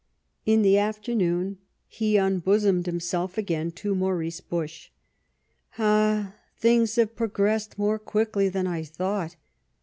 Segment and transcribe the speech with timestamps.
[0.47, 4.89] In the afternoon he unbosomed himself again to Maurice Busch."
[5.77, 6.33] Ah!
[6.57, 9.35] things have progressed more quickly than I thought.